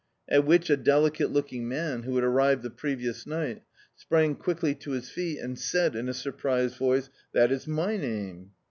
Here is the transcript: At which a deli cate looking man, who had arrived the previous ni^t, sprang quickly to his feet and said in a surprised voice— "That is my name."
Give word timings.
At 0.27 0.45
which 0.47 0.71
a 0.71 0.77
deli 0.77 1.11
cate 1.11 1.29
looking 1.29 1.67
man, 1.67 2.01
who 2.01 2.15
had 2.15 2.23
arrived 2.23 2.63
the 2.63 2.71
previous 2.71 3.25
ni^t, 3.25 3.61
sprang 3.93 4.33
quickly 4.33 4.73
to 4.73 4.93
his 4.93 5.11
feet 5.11 5.37
and 5.37 5.59
said 5.59 5.95
in 5.95 6.09
a 6.09 6.13
surprised 6.15 6.77
voice— 6.77 7.11
"That 7.35 7.51
is 7.51 7.67
my 7.67 7.97
name." 7.97 8.49